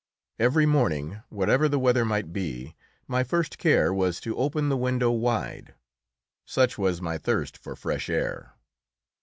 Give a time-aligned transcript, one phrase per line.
[0.39, 2.73] Every morning, whatever the weather might be,
[3.07, 5.75] my first care was to open the window wide,
[6.43, 8.55] such was my thirst for fresh air.